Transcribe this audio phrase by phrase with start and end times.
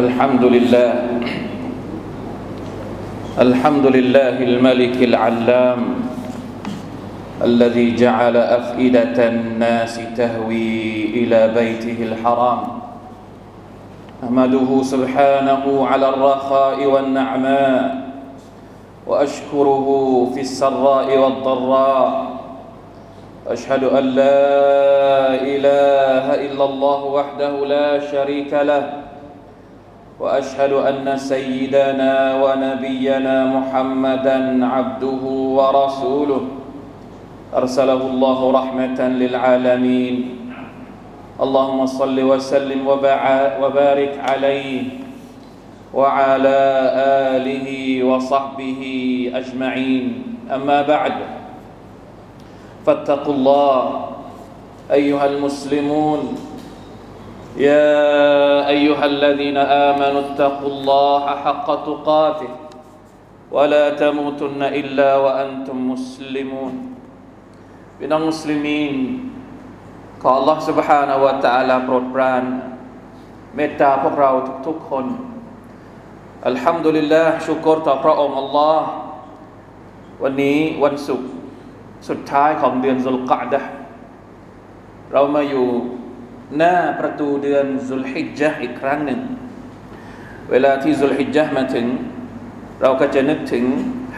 [0.00, 0.92] الحمد لله.
[3.38, 5.80] الحمد لله الملك العلام
[7.44, 10.80] الذي جعل أفئدة الناس تهوي
[11.20, 12.60] إلى بيته الحرام.
[14.24, 17.82] أحمده سبحانه على الرخاء والنعماء
[19.06, 19.86] وأشكره
[20.34, 22.08] في السراء والضراء.
[23.48, 24.40] أشهد أن لا
[25.44, 28.84] إله إلا الله وحده لا شريك له.
[30.20, 35.22] وأشهد أن سيدنا ونبينا محمدا عبده
[35.56, 36.42] ورسوله.
[37.56, 40.16] أرسله الله رحمة للعالمين.
[41.40, 42.80] اللهم صل وسلم
[43.64, 44.82] وبارك عليه
[45.94, 46.60] وعلى
[47.40, 47.68] آله
[48.04, 48.82] وصحبه
[49.34, 50.06] أجمعين.
[50.52, 51.16] أما بعد
[52.86, 53.80] فاتقوا الله
[54.92, 56.49] أيها المسلمون.
[57.55, 62.51] يا ايها الذين امنوا اتقوا الله حق تقاته
[63.51, 66.73] ولا تموتن الا وانتم مسلمون
[67.97, 68.95] พี่น้องมุสลิมีน
[70.21, 72.43] ขอ Allah سبحانه และ تعالى โปรดปราน
[73.55, 74.31] เมตตาพวกเรา
[74.67, 75.05] ทุกๆคน
[76.47, 78.79] อัลฮัมดุลิลลาห์ชุกรต่อพระองค์ Allah
[80.23, 81.29] วันนี้วันศุกร์
[82.09, 83.61] สุดท้ายของเดือนซุลกะดะ
[85.11, 85.67] เรามาอยู่
[86.57, 89.21] หน้าประตูเดือนซุลฮิจญะอีกครั้งหนึ่ง
[90.51, 91.85] เวลาที่ซุลฮิจญะมาถึง
[92.81, 93.65] เราก็จะนึกถึง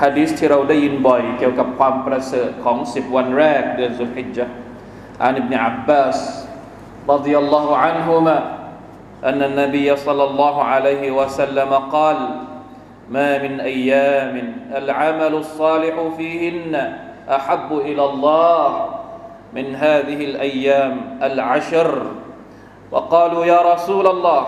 [0.02, 4.46] ฮะดิษที่เราได้ยินบ่อย เกี่ยวกับความประเสริฐของสิบวันแรก เดือนซุลฮิจญะ
[5.24, 6.20] อันอิบนาอับบาส
[7.08, 8.38] رضي الله عنهما
[9.24, 12.18] أن النبي صلى الله عليه وسلم قال
[13.10, 16.74] ما من أيام العمل الصالح فيهن
[17.30, 18.90] أحب إلى الله
[19.56, 21.90] من هذه الأيام العشر
[22.92, 24.44] وقالوا يا رسول الله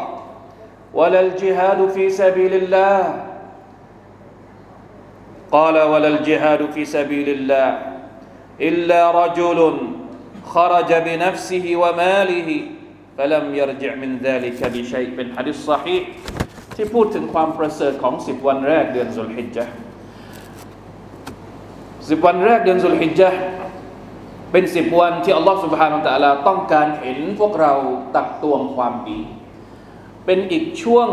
[0.94, 3.26] ولا الجهاد في سبيل الله
[5.52, 7.70] قال ولا الجهاد في سبيل الله
[8.62, 9.60] إلا رجل
[10.46, 12.50] خرج بنفسه وماله
[13.18, 16.04] فلم يرجع من ذلك بشيء من حديث صحيح
[16.76, 19.66] ที่พูดถึงความประเสริฐของสิบวันแรกเดือนสุลฮิจญะ
[22.10, 23.30] สิบวันแรกเดือนสุลฮิจญะ
[24.57, 27.73] เป็นสิบวันที่อัลลอฮฺสุบฮานาอัลลอฮต้องการเห็นพวกเรา
[28.17, 29.21] ตักตวงความดี
[30.27, 31.09] เป็นอีกช่วง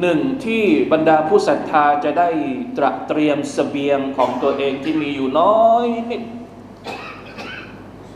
[0.00, 2.28] หนึ่งที่บรรดาผู้ศรัทธาจะได้
[2.76, 6.22] ตระเตรียมสเสบียงของตัวเองที่มีอยู่น้อยนิด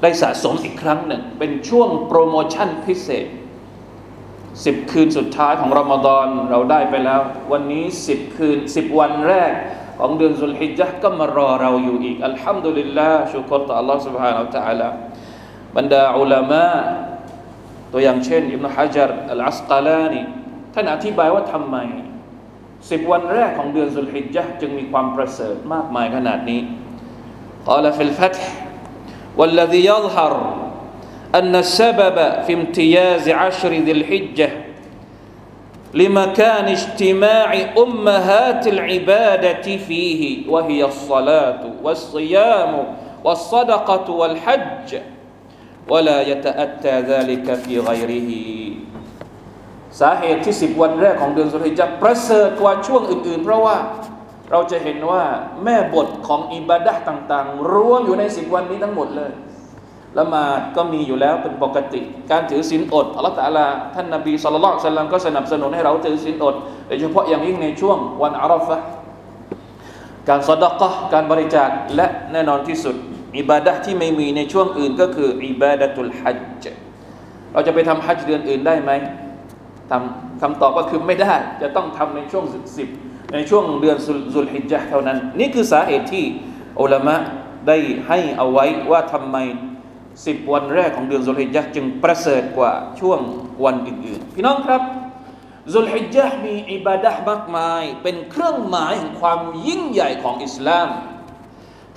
[0.03, 3.27] ได้สะสมอีกครั้งหนึ่ง เป็นช่วงโปรโมชั่นพิเศษ
[4.65, 7.21] สิบคืนสุดท้ายของรอมฎอนเราได้ไปแล้ว
[7.53, 9.53] วันนี้สิบคืนสิบวันแรก
[10.00, 14.90] ของเดือนสุลฮิจญะก็มารอเราอยู่อีก อัลฮัมดุลิลลาห์ชุกรต่อ Allah سبحانه และ تعالى
[15.78, 16.68] บรรดาอุลามะ
[17.92, 20.22] ตัวอย่างเช่นอิบนาฮะจัรอัลอัสกาลานี
[20.74, 21.78] ท่านอธิบายว่าทำไม
[22.90, 26.62] สิบวันแรกของเดือนสุลฮิจญะจึงมีความประเสริฐมากมายขนาดนี้
[27.70, 28.44] قال في الفتح
[29.40, 30.34] والذي يظهر
[31.36, 34.50] أن السبب في امتياز عشر ذي الحجة
[35.96, 42.72] لمكان اجتماع أمهات العبادة فيه وهي الصلاة والصيام
[43.24, 44.88] والصدقة والحج
[45.90, 48.32] ولا يتأتى ذلك في غيره
[50.02, 53.78] สาเหตุที่สิบวันแรกของเดือนสุริจักประเสริฐกว่าช่วงอื่นๆ เพราะว่า
[54.52, 55.24] เราจะเห็นว่า
[55.64, 59.32] แม่บทของอิบาดะต่างๆรวมอยู่ในสิบวันนี้ทั้งหมดเลย
[60.19, 62.01] ละหมาดก็มีอยู่แล้วเป็นปกติ
[62.31, 66.55] การถือศีลอดอัลลอฮฺตะลาท่านนบีสุลต่านสัลลัมก็สนับสนุนให้เราถือศีลอด
[66.87, 68.77] โดยเฉพาะอย่างยิ่งในช่วงวันอาราฟะ
[70.29, 72.95] การสอดกะการบริจาคและแน่นอนที่สุด
[73.39, 76.79] อิบาดะที่ไม่มีในช่วงอื่นก็คืออิบาดะตุลฮัจจ์
[77.53, 78.91] เราจะไปทำฮัจจ์เดือนอื่นได้ไหม
[79.91, 82.45] ทำคำตอบก็คือไม่ได้จะต้องทำในช่วง
[82.77, 82.89] สิบ
[83.35, 83.97] ในช่วงเดือน
[84.35, 86.25] สุลฮิจญะเท่านั้น นี่คือสาเหตุที่
[86.81, 87.17] อุลามะ
[87.69, 87.77] ได้
[88.07, 89.37] ให้เอาไว้ว่าทำไม
[90.26, 93.20] สิบวันแรกของเดือนสุลฮิจญะจึงประเสริฐกว่าช่วง
[93.64, 94.82] วันอื่นๆ พี่น้องครับ
[95.76, 100.90] สุลฮิจญะมีอิบาดะมากมาย เป็นเครื่องหมายแห่งความยิ่งใหญ่ของอิสลาม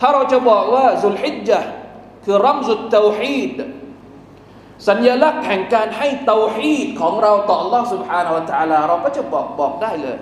[0.00, 1.60] ถ้าเราจะบอกว่าสุลฮิจญะ
[2.24, 3.52] คือรัมซุตเตาฮีด
[4.88, 10.18] สัญลักษณ์แห่งการให้เตาฮีดของเราต่อ Allah سبحانه และ تعالى เราก็จะบอกบอกได้เลย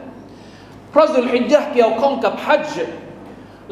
[0.90, 2.92] เพราะสุลฮิจญะเกี่ยวข้องกับฮัจญ์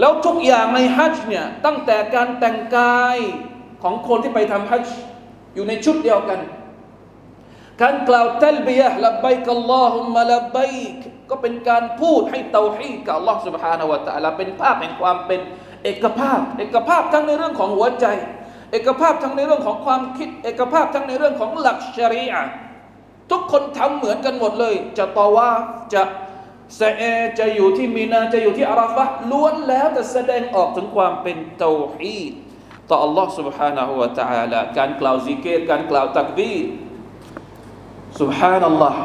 [0.00, 3.19] แล้วทุกอย่างในฮัจญ์เนี่ยตั้งแต่การแต่งกาย
[3.82, 4.99] ของคนที่ไปทำฮัจญ์
[5.55, 6.41] อยู่ในชุดเดียวกัน
[7.82, 15.41] การกล่าวตัลบียะละบัยกัลลอฮุมะละบัยกก็เป็นการพูดให้เตาฮีดกับ Allah سبحانه และ تعالى เป็นภาพแห่งความเป็น
[15.85, 18.06] เอกภาพ เอกภาพทั้งในเรื่องของหัวใจ
[18.73, 22.43] เอกภาพทั้งในเรื่องของความคิด เอกภาพทั้งในเรื่องของหลักชริอะ
[23.31, 25.50] ทุกคนทำเหมือนกันหมดเลย จะตอว่า
[25.94, 26.02] จะ
[26.76, 27.02] เซเอ
[27.38, 32.32] จะอยู่ที่มีนาจะอยู่ที่อาราฟะล้วนแล้วแต่แสดงออกถึงความเป็นเตาฮีด
[32.91, 36.64] ต่อ Allah سبحانه และ تعالى การกล่าวซิกเกตการกล่าวตักบีร
[38.20, 38.96] سبحان الله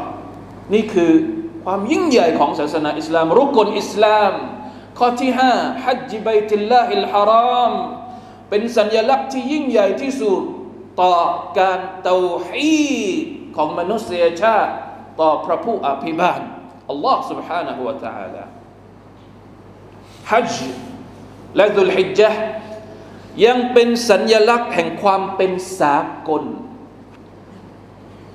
[0.74, 1.12] นี่คือ
[1.64, 4.32] ความยิ่งใหญ่ของศาสนาอิสลาม รุกลอิสลาม
[4.98, 5.52] ข้อที่ห้า
[5.84, 7.72] ฮัจจิบัยติลลาฮิลฮาราม
[8.50, 10.42] เป็นสัญลักษณ์ที่ยิ่งใหญ่ที่สุด
[11.00, 11.14] ต่อ
[11.58, 12.90] การเตาฮี
[13.22, 13.24] ด
[13.56, 14.72] ของมนุษยชาติ
[15.20, 16.40] ต่อพระผู้อภิบาล
[16.90, 18.44] อัลลอฮ์ سبحانه และ تعالى
[20.30, 20.74] ฮัจจ์
[21.56, 22.42] และดุลฮิจญะห์
[23.44, 25.96] ยังเป็นสัญญลักษณ์แห่งความเป็นสา
[26.28, 26.44] กล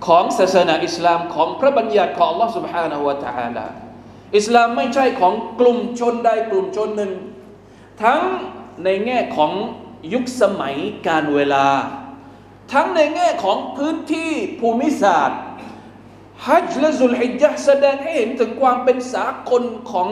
[0.08, 3.66] ของศาสนาอิสลามของพระบัญญัติของ Allah سبحانه และ تعالى
[4.38, 7.12] อิสลามไม่ใช่ของกลุ่มชนใดกลุ่มชนหนึ่ง
[8.04, 8.22] ทั้ง
[8.84, 9.52] ในแง่ของ
[10.14, 10.76] ยุคสมัย
[11.08, 11.68] การเวลา
[12.74, 15.40] ทั้งในแง่ของพื้นที่ภูมิศาสตร์
[16.48, 20.10] ฮัจญ์และซุลฮิจญะห์แสดงให้เห็นถึงความเป็นสากลของ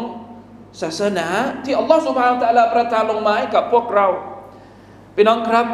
[0.81, 1.27] ศาสนา
[1.63, 4.07] ที่อัลลอฮฺสุบฮานตะลาประทานลงมาให้กับพวกเรา
[5.17, 5.67] พี่น้องครับ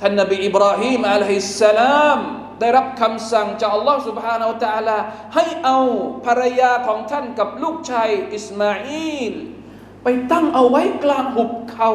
[0.00, 2.18] ท่านนบีอิบราฮิมอะลัยฮิสสลาม
[2.60, 4.98] ได้รับคำสั่งจากอัลลอฮฺ سبحانه และ تعالى
[5.34, 5.78] ให้เอา
[6.26, 9.32] ภรรยาของท่านกับลูกชายอิสมาอีล
[10.02, 11.90] ไปตั้งเอาไว้กลางหุบเขา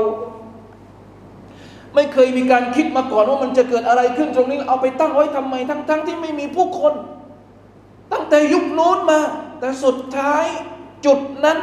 [1.96, 6.94] ไม่เคยมีการคิดมาก่อนว่ามันจะเกิดอะไรขึ้นตรงนี้ เอาไปตั้งไว้ทำไม ทั้งๆทที่ไม่มีผู้คน
[8.12, 9.22] ตั้งแต่ยุคโน้นมา
[9.60, 10.46] แต่สุดท้าย
[11.06, 11.58] จุดนั้น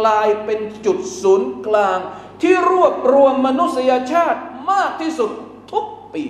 [0.00, 1.98] กลายเป็นจุดศูนย์กลาง
[2.42, 4.40] ที่รวบรวมมนุษยชาติ
[4.70, 5.30] มากที่สุด
[5.72, 5.84] ทุก
[6.14, 6.24] ปี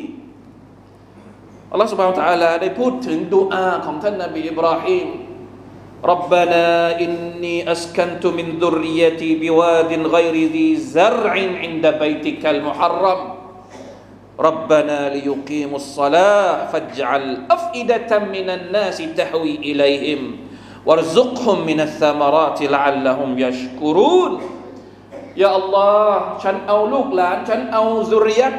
[1.70, 5.08] อัลลอฮฺ سبحانه และ تعالى ได้พูดถึงดูอาของท่านนบีอิบราฮิม
[6.00, 13.20] ربنا إني أسكنت من ذريتي بواد غير ذي زرع عند بيتك المحرم
[14.40, 20.20] ربنا ليقيموا الصلاة فاجعل أفئدة من الناس تهوي إليهم
[20.86, 24.30] وارزقهم من الثمرات لعلهم يشكرون
[25.41, 28.49] ยาอัลลอฮ์ฉันเอาลูกหลาน ฉันเอาสุริยะ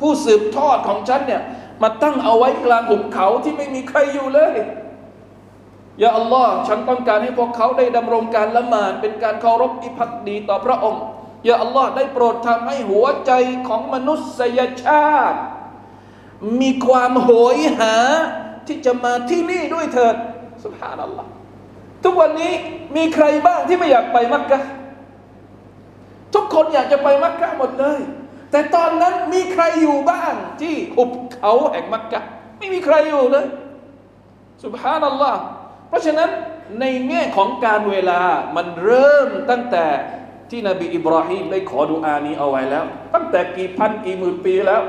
[0.00, 1.42] ผู้สืบทอดของฉันเนี่ย
[1.82, 4.54] มาตั้งเอาไว้กลางหุบเขาที่ไม่มีใครอยู่เลย
[6.02, 11.02] ยาอัลลอฮ์ฉันต้องการให้พวกเขาได้ดำรงการละหมาดเป็นการเคารพอิพักดีต่อพระองค์
[11.48, 13.32] ยาอัลลอฮ์ได้โปรดทำให้หัวใจ
[13.68, 15.40] ของมนุษยชาติ
[16.60, 17.94] มีความโหยหา
[18.66, 20.16] ที่จะมาที่นี่ด้วยเถิด
[20.64, 21.28] สุภฮานัลลอฮ์
[22.04, 22.52] ทุกวันนี้
[22.96, 24.60] มีใครบ้างที่ไม่อยากไปมักกะ
[26.34, 27.98] ทุกคนอยากจะไปมักกะหมดเลย
[28.50, 32.20] แต่ตอนนั้นมีใครอยู่บ้างที่หุบเขาแห่งมักกะ
[32.58, 33.46] ไม่มีใครอยู่เลย
[34.64, 35.40] สุบฮานัลลอฮ์
[35.88, 36.30] เพราะฉะนั้น
[36.80, 38.22] ในแง่ของการเวลา
[38.56, 39.86] มันเริ่มตั้งแต่
[40.50, 42.84] ที่นบีอิบราฮิมได้ขอดุอานี้เอาไว้แล้ว
[43.14, 44.82] ตั้งแต่กี่พันกี่หมื่นปีแล้ว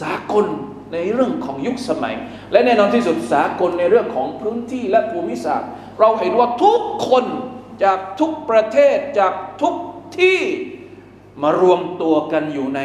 [0.00, 0.46] สากล
[0.92, 2.14] ในเรื่องของยุคสมัย
[2.52, 5.68] และแน่นอนที่สุดสากลในเรื่องของพื้นที่และภูมิศาสตร์
[6.00, 7.24] เราเห็นว่าทุกคน
[7.84, 9.32] จากทุกประเทศจาก
[9.62, 9.74] ทุก
[10.17, 10.39] ที่
[11.41, 12.81] มารวมตัวกันอยู่ใน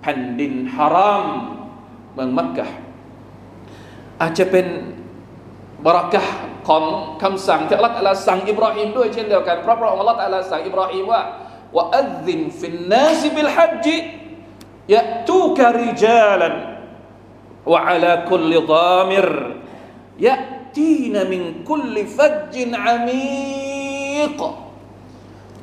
[0.00, 1.24] แผ่นดินฮาราม
[2.14, 2.66] เมืองมักกะ
[4.20, 4.66] อาจจะเป็น
[5.86, 6.22] บารักะ
[6.68, 6.82] ของ
[7.22, 10.18] คำสั่งที่อัลลอฮฺสั่งอิบราฮิมด้วยเช่นเดียวกันเพราะพระองค์อัลลอฮฺ
[10.50, 11.22] สั่งอิบราฮิมว่า
[11.76, 13.88] ว่าอัลลินฟินนาสบิลฮัจญ
[14.88, 16.50] يأتوك رجالا
[17.66, 19.28] وعلى كل ضامر
[20.20, 24.38] يأتين من كل فج عميق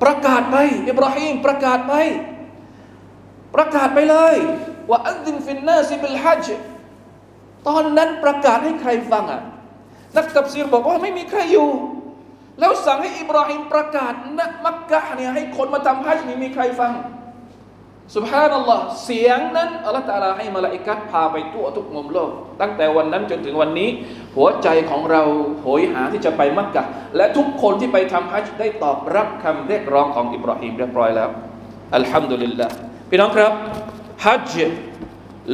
[0.03, 0.57] ประกาศไป
[0.89, 1.95] อิบราฮิมประกาศไป
[3.55, 4.35] ประกาศไปเลย
[4.91, 6.47] ว่าอัลดินฟินนาซิบิลฮัจ
[7.69, 9.43] ตอนนั้นประกาศให้ใครฟังอะ
[10.17, 11.69] นักตับซีรบอกว่าไม่มีใครอยู่
[12.61, 16.93] แล้วสั่งให้อิบราฮิมประกาศณมักกะเนี่ยให้คนมาทำฮัจญ์นี่มีใครฟัง
[18.17, 23.89] สุบฮานัลลอฮ์เสียงนั้นอัลลอฮฺตาลาให้มาลาอิกัดพาไปทั่วทุกมุมโลก ตั้งแต่วันนั้นจนถึงวันนี้
[24.37, 25.23] หัวใจของเรา
[25.63, 26.83] โหยหาที่จะไปมักกะ
[27.17, 31.31] และทุกคนที่ไปทำฮัจญ์ได้ตอบรับคำเรียกร้องของอิบราฮิมเรียบร้อยแล้ว
[31.97, 32.67] อัลฮัมดุลิลละ
[33.11, 33.53] พี่น้องครับ
[34.27, 34.79] ฮัจญ์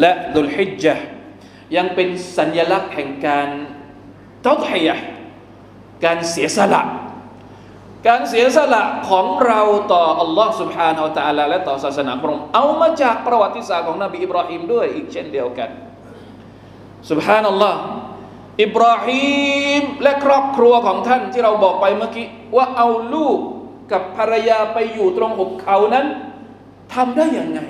[0.01, 0.95] และดุลฮิจญะ
[1.77, 3.49] ยังเป็นสัญลักษณ์แห่งการ
[4.47, 4.97] ตอดฮียะ
[6.05, 6.83] การเสียสละ
[8.09, 9.61] การเสียสละของเรา
[9.93, 15.71] ต่ออัลลอฮ์ سبحانه แอัลตะลาและต่อศาสนาพระองค์เอามาจากประวัติศาสตร์ของนบีอิบราฮิมด้วยอีกเช่นเดียวกัน
[17.11, 17.79] สุบฮานัลลอฮ์
[18.63, 19.25] อิบราฮิ
[19.81, 23.39] มและครอบครัวของท่านที่เราบอกไปเมื่อกี้ว่าเอาลูก
[23.93, 26.07] กับภรรยาไปอยู่ตรงหุบเขานั้น
[26.95, 27.61] ทำได้อย่างไง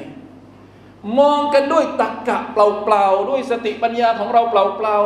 [1.19, 4.97] มองกันด้วยตะกกะเปล่าๆด้วยสติปัญญาของเราเปล่า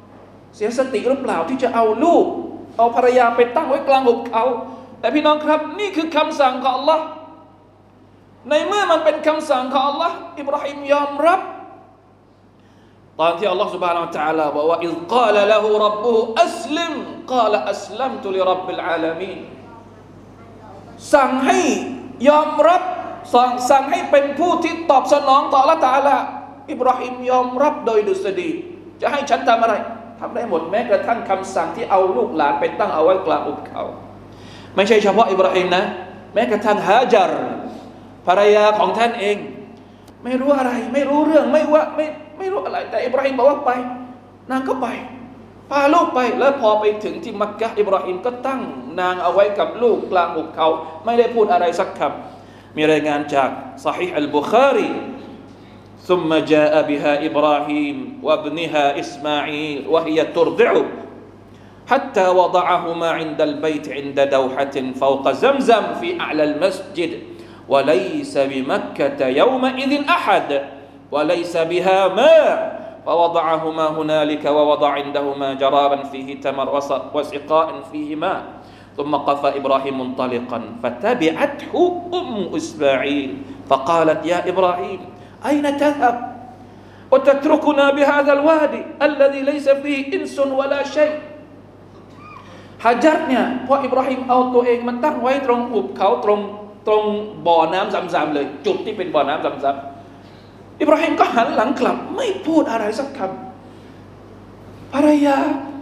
[0.00, 2.26] ๆเสียสติหรือเปล่าที่จะเอาลูก
[2.78, 4.44] เอาภรรยาไปตั้งไว้กลางหุบเขา
[5.01, 6.99] แต่พี่น้องครับนี่คือคำสั่งของ Allah
[8.49, 11.41] ในเมื่อมันเป็นคำสั่งของ Allah อิบราฮิมยอมรับ
[13.19, 16.15] ตอนที่อัลลอฮฺ سبحانه และ تعالى บอกว่า إذ قال له ربه
[16.45, 16.93] أسلم
[17.33, 19.39] قال أسلمت لرب العالمين
[21.13, 21.59] สั่งให้
[22.29, 22.81] ยอมรับ
[23.33, 26.17] สั่งสั่งให้เป็นผู้ที่ตอบสนองต่อละตาละ
[26.71, 28.49] อิบราฮิมยอมรับโดยดุษฎี
[29.01, 29.75] จะให้ฉันทำอะไร
[30.19, 33.83] ทำได้หมดแม้กระทั่งคำสั่งที่เอาลูกหลานไปตั้งเอาไว้กลางอุเขา
[34.75, 35.83] ไม่ใช่เฉพาะอิบราฮิมนะ
[36.33, 37.43] แม้กระทั่งฮาจาร์
[38.27, 39.37] ภรรยาของท่านเอง
[40.23, 42.05] ไม่รู้อะไร ไม่รู้เรื่องไม่ว่าไม่
[42.37, 43.71] ไม่รู้อะไร แต่อิบราฮิมบอกว่าไป
[44.51, 44.87] นางก็ไป
[45.69, 48.61] พาลูกไปแล้วพอไปถึงที่มักกะอิบราฮิมก็ตั้ง
[48.99, 50.67] นางเอาไว้กับลูกกลางหุบเขา
[51.05, 53.49] ไม่ได้พูดอะไรสักคำมีรายงานจาก
[53.85, 54.89] ซอฮีอัลบุคารี
[56.07, 60.85] ثم جاء بها إبراهيم وابنها إسماعيل وهي ترضعه
[61.90, 67.12] حتى وضعهما عند البيت عند دوحة فوق زمزم في أعلى المسجد.
[67.68, 70.62] وليس بمكة يومئذ أحد
[71.10, 72.82] وليس بها ماء.
[73.06, 76.68] فوضعهما هنالك ووضع عندهما جرابا فيه تمر
[77.14, 78.42] وسقاء فيه ماء.
[78.96, 83.30] ثم قف إبراهيم منطلقا فتبعته أم إسماعيل.
[83.68, 85.00] فقالت يا إبراهيم
[85.46, 86.16] أين تذهب؟
[87.10, 91.31] وتتركنا بهذا الوادي الذي ليس فيه إنس ولا شيء.
[92.83, 96.39] ฮะจัดเนี่ยพออิบราฮิมเอาตัวเองมันตั้งไว้ตรงหุบเขาตรง
[96.87, 97.03] ตรง
[97.47, 105.37] บ่อน้ำซำๆเลย จุดที่เป็นบ่อน้ำซำๆอิบราฮิมก็หันหลังกลับ ไม่พูดอะไรสักคำภรรยา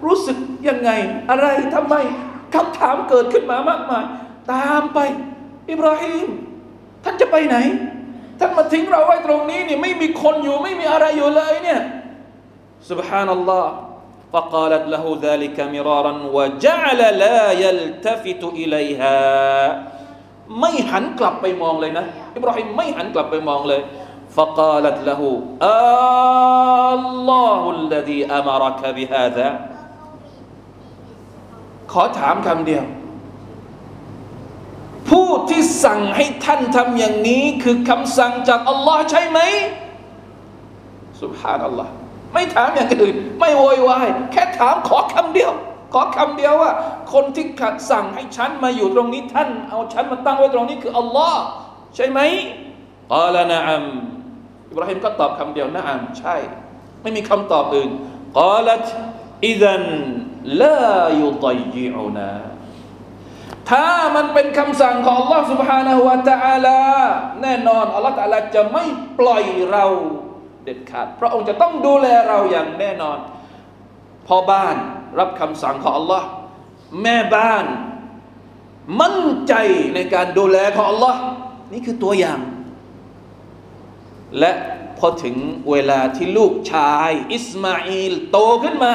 [0.05, 0.37] รู้สึก
[0.67, 0.91] ยังไง
[1.29, 1.95] อะไรทำไม
[2.55, 4.03] คำถามเกิดขึ้นมามากมาย
[4.51, 4.99] ตามไป
[5.69, 6.27] อิบราฮิม
[7.03, 7.57] ท่านจะไปไหน
[8.39, 11.81] ท่านมาทิ้งเราไว้ตรงนี้นี่ไม่มีคนอยู่ไม่มีอะไรอยู่เลยเนี่ย
[12.89, 13.65] سبحان الله
[14.33, 19.19] فقالت له ذلك مرارا وجعل لا يلتفت إليها
[20.59, 23.81] ไม่หันกลับไปมองเลยนะอิบราฮิมไม่หันกลับไปมองเลย
[24.35, 25.21] فقالت له
[26.97, 29.47] الله الذي أمرك بهذا
[31.91, 32.85] ขอถามคำเดียว
[35.09, 39.39] ผู้ที่สั่งให้ท่านทำอย่างนี้คือคำสั่งจากอัลลอฮ์ใช่ไหม
[41.21, 41.87] سبحان الله
[42.33, 45.51] ไม่ถามอย่างอื่น ไม่โวยวายแค่ถามขอคำเดียว
[45.93, 46.71] ขอคำเดียวว่า
[47.13, 51.41] คนที่ขัดสั่งให้ฉันมาอยู่ตรงนี้ท่าน เอาฉันมาตั้งไว้ตรงนี้คืออัลลอฮ์
[51.95, 52.19] ใช่ไหม
[53.13, 53.85] กาลนะอัม
[54.69, 56.35] อิบราฮิมก็ตอบคำเดียวนะอัมใช่
[57.01, 57.89] ไม่มีคำตอบอื่น
[58.39, 58.87] กาลัต
[59.47, 59.83] อิดัน
[60.61, 60.79] ลา
[61.21, 62.33] ยุตยิอุนา
[63.69, 66.79] ถ้ามันเป็นคำสั่งของ Allah سبحانه และ تعالى
[67.41, 68.85] แน่นอน Allah تعالى จะไม่
[69.19, 69.85] ปล่อยเรา
[70.28, 70.28] เ
[70.70, 73.18] ด็ดขาด พระองค์จะต้องดูแลเราอย่างแน่นอน
[74.26, 74.76] พ่อบ้าน
[75.18, 76.22] รับคำสั่งของ Allah
[77.02, 77.64] แม่บ้าน
[79.00, 79.54] มั่นใจ
[79.94, 81.14] ในการดูแลของ Allah
[81.72, 82.40] นี่คือตัวอย่าง
[84.38, 84.52] และ
[84.98, 85.36] พอถึง
[85.70, 88.94] เวลาที่ลูกชาย อิสมาอิลโตขึ้นมา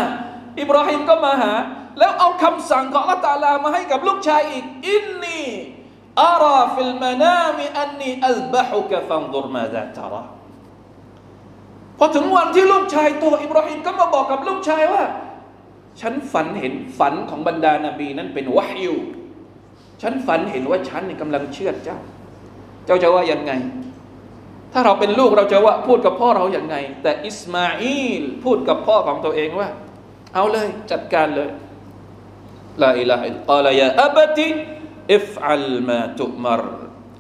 [0.60, 1.54] อิบราฮิมก็มาหา
[2.00, 10.24] แล้วเอาคำสั่งของอัลลอฮ์ تعالى มาให้กับลูกชายอีก إني أرى في المنام أني أذبحك فانظر ماذا ترى
[11.99, 15.05] พอถึงวันที่ลูกชายโตอิบราฮิมก็มาบอกกับลูกชายว่า
[16.01, 18.95] ฉันฝันเห็นฝันของบรรดานาบีนั้นเป็นวะฮยู
[20.03, 21.99] ฉันฝันเห็นว่าฉันกำลังเชื่อเจ้า
[22.87, 23.53] เจ้าจะว่ายังไง
[24.73, 29.69] ถ้าเราเป็นลูกเราจะว่าพูดกับพ่อเราอย่างไง แต่อิสมาอิลพูดกับพ่อของตัวเองว่า
[30.35, 31.51] เอาเลยจัดการเลย
[32.83, 34.49] ลาอิลาฮิลกาลยาอับติ
[35.15, 36.63] อิฟอัลมาตุมาร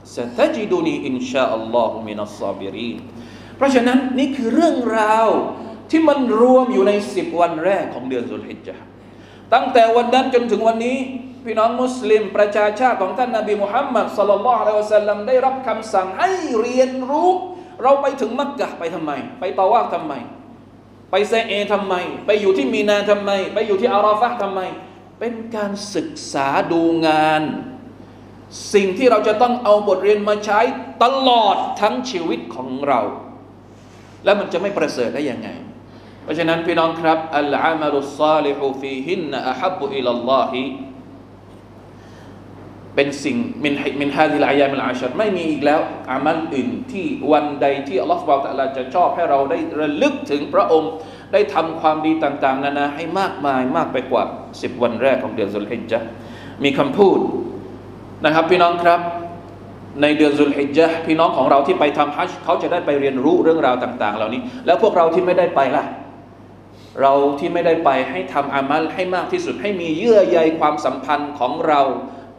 [0.04, 2.98] ستجدني إن شاء الله من الصابرين
[3.57, 5.27] เพราะฉะนั้นนี่คือเรื่องราว
[5.91, 8.75] ที่มันรวมอยู่ในสิบวันแรกของเดือนสุลฮิจญะ
[9.53, 10.97] ตั้งแต่วันนั้นจนถึงวันนี้
[11.45, 17.29] พี่น้องมุสลิมประชาชาติของท่านนาบีมุฮัมมัดสลลัลลอฮุอะลัยฮิวะสัลลัมได้รับคำสั่งให้เรียนรู้
[17.83, 20.13] เราไปถึงมักกะไปทำไม ไปตาวาฟทำไม
[21.11, 21.93] ไปเซเอทำไม
[22.25, 24.61] ไปอยู่ที่มีนาทำไม ไปอยู่ที่อาราฟะทำไม
[25.19, 27.41] เป็นการศึกษาดูงาน
[28.73, 30.59] สิ่งที่เราจะต้องเอาบทเรียนมาใช้
[31.03, 33.01] ตลอดทั้งชีวิตของเรา
[34.25, 35.49] แล้วมันจะไม่ประเสริฐได้ยังไง
[36.23, 40.63] เพราะฉะนั้นพี่น้องครับالعمل الصالح فيهن أحب إلى الله
[42.95, 50.91] เป็นสิ่ง من من هذه الأيام العشر ไม่มีอีกแล้วอามัลอื่นที่วันใดที่อัลลอฮฺ سبحانه وتعالى จะชอบให้เราได้ระลึกถึงพระองค์
[51.33, 54.23] ได้ทำความดีต่างๆ นานาให้มากมายมากไปกว่า
[54.61, 55.99] สิบวันแรกของเดือนซุลฮิจญะฮ์
[56.63, 57.19] มีคำพูด
[58.25, 58.99] นะครับพี่น้องครับ
[60.02, 65.84] ในเดือนสุลฮิจญะพี่น้องของเราที่ไปทำฮัจญ์เขาจะได้ไปเรียนรู้เรื่องราวต่าง ๆ เหล่านี้ แล้วพวกเราที่ไม่ได้ไปล่ะ
[67.00, 71.80] เราที่ไม่ได้ไปให้ทำอามัลให้มากที่สุดให้มีเยื่อใยความสัมพันธ์ของเรา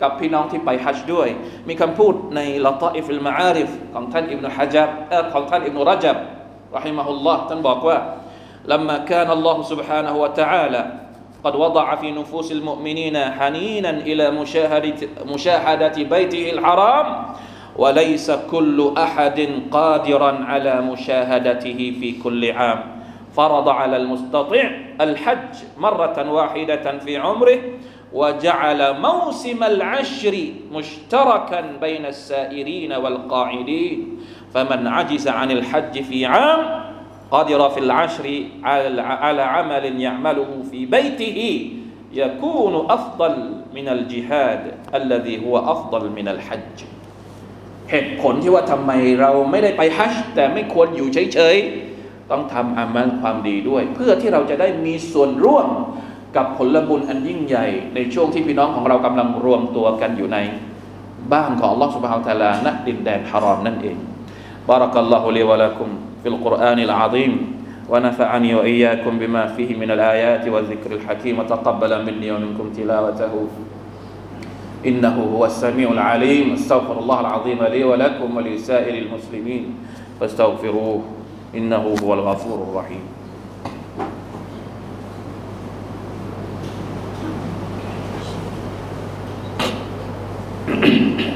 [0.01, 1.27] กับพี่น้องที่ไปฮัจญ์ด้วย
[1.67, 4.89] มีคำพูดในละตออิฟิลมาอาริฟของท่านอิบนุฮะจับ
[5.33, 6.17] ของท่านอิบนุรจับ
[6.75, 7.98] รอฮิมะฮุลลอฮ์ท่านบอกว่า
[8.65, 10.81] لما كان الله سبحانه وتعالى
[11.45, 17.26] قد وضع في نفوس المؤمنين حنينا إلى مشاهدة, مشاهدة بيته الحرام
[17.76, 22.97] وليس كل أحد قادرا على مشاهدته في كل عام.
[23.37, 27.59] فرض على المستطيع الحج مرة واحدة في عمره
[28.12, 30.37] وجعل موسم العشر
[30.73, 34.19] مشتركا بين السائرين والقاعدين.
[34.55, 36.87] فمن عجز عن الحج في عام
[37.31, 38.25] قدر في العشر
[38.63, 41.39] على على عمل يعمله في بيته
[42.13, 43.33] يكون أفضل
[43.75, 44.62] من الجهاد
[45.00, 46.77] الذي هو أفضل من الحج
[47.89, 55.67] เหตุผลที่ว่าทำไมเราไม่ได้ไปฮัจญ์แต่ไม่ควรอยู่เฉยๆ ต้องทำอามัลความดีด้วย เพื่อที่เราจะได้มีส่วนร่วม
[56.36, 60.38] กับผลบุญอันยิ่งใหญ่ ในช่วงที่พี่น้องของเรากำลังรวมตัวกันอยู่ใน
[61.33, 63.98] บ้านของ Allah سبحانه และ تعالى ณดินแดนฮารอมนั่นเอง
[64.69, 65.89] بارك الله لي ولكم
[66.26, 67.62] في القرآن العظيم.
[67.88, 71.38] ونفعني وإياكم بما فيه من الآيات والذكر الحكيم.
[71.38, 73.47] وتقبل مني ومنكم تلاوته.
[74.87, 76.52] إنه هو السميع العليم.
[76.52, 79.75] استغفر الله العظيم لي ولكم ولسائر المسلمين.
[80.21, 81.02] فاستغفروه.
[81.54, 83.00] إنه هو الغفور الرحيم.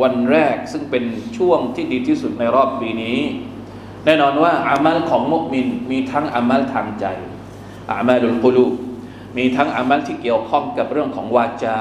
[0.00, 1.04] วันแรกซึ่งเป็น
[1.36, 3.18] ช่วงที่ดีที่สุดในรอบปีนี้
[4.04, 7.06] แน่นอนว่าอามัลของมุมินมีทั้งอามัลทางใจ
[7.92, 8.66] อามัลุลกุลู
[9.36, 11.78] มีทั้งอามัลที่เกี่ยวข้องกับเรื่องของวาจา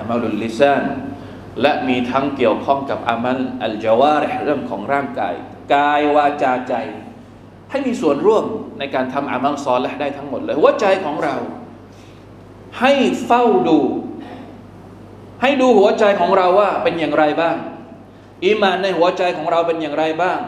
[0.00, 0.84] อามัลุลลิซาน
[1.62, 5.34] และมีทั้งเกี่ยวข้องกับอามัลอัลจาวาริเรื่องของร่างกาย
[5.74, 6.74] กายวาจาใจ
[7.70, 8.44] ให้มีส่วนร่วม
[8.78, 11.36] ในการทำอามัลซอลและได้ทั้งหมดเลยหัวใจของเรา
[12.80, 12.92] ให้
[13.24, 13.78] เฝ้าดู
[15.42, 17.56] ให้ดูหัวใจของเราว่าเป็นอย่างไรบ้าง
[18.44, 20.40] อีมานในหัวใจของเราเป็นอย่างไรบ้าง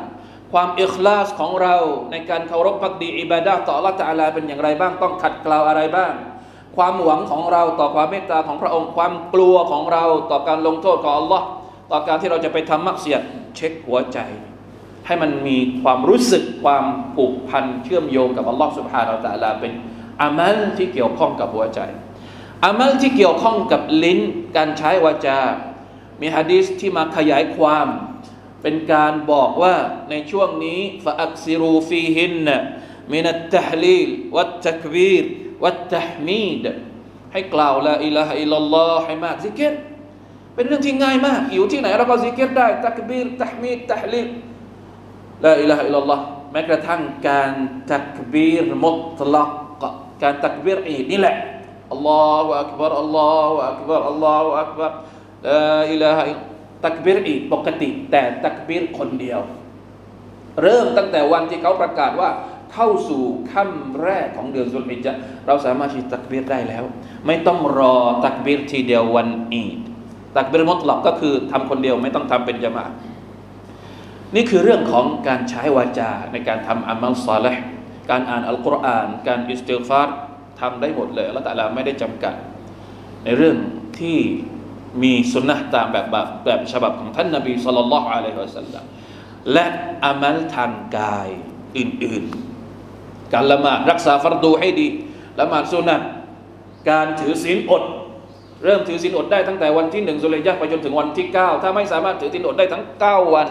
[0.53, 1.77] ความอิคลาสของเรา
[2.11, 6.13] ในการเคารพพักดีอิบาดาต่อละตาลาเป็นอย่างไรบ้าง ต้องขัดเกลาอะไรบ้าง
[6.77, 11.47] ความหวังของเราต่อความเมตตาของพระองค์ ความกลัวของเราต่อการลงโทษของอัลลอฮ์
[11.93, 13.23] ต่อการที่เราจะไปทำมักเสียด
[13.57, 14.19] เช็คหัวใจ
[15.07, 16.85] ให้มันมีความรู้สึกความ
[17.17, 19.73] ผูกพันเชื่อมโยงกับอัลลอฮ์สุบฮานาอัลตะลาเป็น
[20.23, 21.81] อามัลที่เกี่ยวข้องกับหัวใจ
[22.65, 24.21] อามัลที่เกี่ยวข้องกับลิ้น
[24.57, 25.41] การใช้วาจา
[26.21, 27.87] มีฮะดีษที่มาขยายความ
[28.63, 29.75] เป็นการบอกว่า
[30.11, 32.47] ในช่วงนี้ฟะอักซิรูฟีฮิน
[33.13, 35.25] มินัตตฮลีลวัตตักบีร
[35.65, 36.65] วัตตฮมีด
[37.33, 39.75] ให้กล่าวละอิลาฮะอิลลอฮ์ให้มากซิกเกร
[40.55, 44.29] เป็นเรื่องที่ง่ายมาก อยู่ที่ไหนเราก็ซิกเกตได้ตักบีรตฮมีดตฮลีล
[45.45, 47.53] ละอิลาฮะอิลลัลลอฮ์แม้กระทั่งการ
[47.93, 49.51] ตักบีรมุตลัก
[50.23, 51.37] การตักบีรอีดนี่แหละ
[51.93, 55.61] อัลลอฮฺอักบารอัลลอฮฺอักบารอัลลอฮฺอักบารลา
[55.93, 56.25] อิลาฮะ
[56.87, 59.41] ตักบีรอีกปกติ แต่ตักบีรคนเดียว
[60.63, 62.31] เริ่มตั้งแต่วันที่เขาประกาศว่า
[62.73, 63.23] เข้าสู่
[63.53, 65.13] ค่ำแรกของเดือนซุลฮิจญะฮ์
[65.47, 66.85] เราสามารถที่ตักบีรได้แล้ว
[67.27, 67.95] ไม่ต้องรอ
[68.27, 69.79] ตักบีรทีเดียววันอีด
[70.37, 72.85] ตักบีรมุตลักก็คือทำคนเดียวไม่ต้องทำเป็นจามะ
[74.35, 77.65] นี่คือเรื่องของการใช้วาจาในการทำอามัลซาลห์
[78.11, 80.17] การอ่านอัลกุรอาน การอิสติฟาร์
[80.61, 82.35] ทำได้หมดเลยแล้วแต่ละไม่ได้จำกัด
[83.25, 83.57] ในเรื่อง
[83.99, 84.19] ที่
[85.03, 88.85] มีสุนนะตามแบบแบบแบบฉบับของท่านนบีสุลต่านละอะลัยฮิวะสัลลัม
[89.53, 89.67] และ
[90.05, 91.29] อามัลทางกาย
[91.77, 94.89] อื่นๆ การละหมาดรักษาฟัรดูให้ดี
[95.41, 96.03] ละหมาดสุนัต
[96.91, 97.83] การถือศีลอด
[98.65, 103.49] เริ่มถือศีลอดได้ตั้งแต่วันที่หนึ่งสุเลยยะไปจนถึงวันที่เก้าถ้าไม่สามารถถือศีลอดได้ทั้งเก้าวัน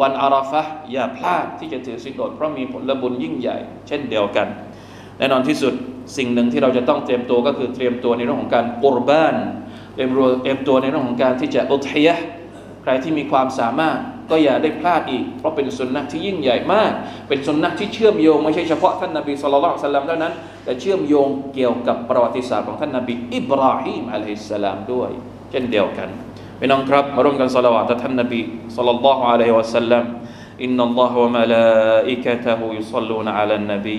[0.00, 3.56] วันอาราฟะอย่าพลาดที่จะถือศีลอดเพราะมีผลบุญยิ่งใหญ่
[3.88, 4.46] เช่นเดียวกัน
[5.18, 5.74] แน่นอนที่สุด
[6.16, 9.34] สิ่งหนึ่งที่เราจะต้องเตรียมตัวก็คือเตรียมตัวในเรื่องของการกุรบาน
[9.94, 10.10] เตรียม
[10.42, 12.14] เตรียมตัวในเรื่องของการที่จะอุทยะ
[12.82, 13.98] ใครที่มีความสามารถ
[14.30, 16.92] ก็อย่าได้พลาดอีก เพราะเป็นสุนนะที่ยิ่งใหญ่มาก
[17.28, 20.32] เป็นสุนนะที่เชื่อมโยงไม่ใช่เฉพาะท่านนบีสุลต่านสลัมเท่านั้น
[20.64, 25.10] แต่เชื่อมโยงเกี่ยวกับประวัติศาสตร์ของท่านนบีอิบราฮิมอะลัยฮิสสลามด้วย
[25.50, 26.08] เช่นเดียวกัน
[26.58, 28.40] พี่น้องครับมาร่วมกันสละวาตท่านนบี
[28.76, 30.04] สุลต่านอะลัยฮิวะสัลลัม
[30.62, 31.66] อินนัลลอฮฺวะมะลา
[32.10, 33.98] อิกะตะฮูยุศ็อลลูนอะลันนบี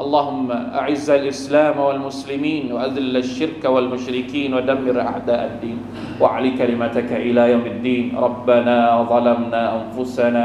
[0.00, 0.48] اللهم
[0.80, 5.78] أعز الإسلام والمسلمين وأذل الشرك والمشركين ودمر أعداء الدين
[6.20, 8.16] وأعل كلمتك إلى يوم الدين.
[8.16, 10.44] ربنا ظلمنا أنفسنا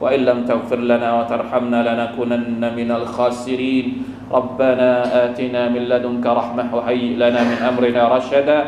[0.00, 3.86] وإن لم تغفر لنا وترحمنا لنكونن من الخاسرين.
[4.30, 4.90] ربنا
[5.26, 8.58] آتنا من لدنك رحمة وهيئ لنا من أمرنا رشدا.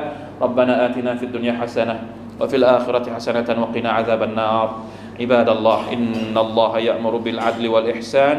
[0.42, 1.94] ربنا آتنا في الدنيا حسنة
[2.42, 4.68] وفي الآخرة حسنة وقنا عذاب النار.
[5.14, 8.38] عباد الله إن الله يأمر بالعدل والإحسان